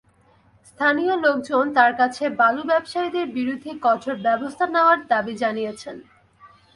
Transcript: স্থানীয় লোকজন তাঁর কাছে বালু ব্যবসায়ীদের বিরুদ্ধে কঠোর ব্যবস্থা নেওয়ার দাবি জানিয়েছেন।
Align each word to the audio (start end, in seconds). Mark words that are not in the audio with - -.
স্থানীয় 0.65 1.13
লোকজন 1.25 1.65
তাঁর 1.77 1.93
কাছে 1.95 2.23
বালু 2.39 2.63
ব্যবসায়ীদের 2.71 3.27
বিরুদ্ধে 3.37 3.71
কঠোর 3.85 4.15
ব্যবস্থা 4.25 4.65
নেওয়ার 4.73 4.99
দাবি 5.11 5.33
জানিয়েছেন। 5.43 5.95